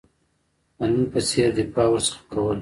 [0.77, 2.59] د نن په څېر دفاع ورڅخه کوله.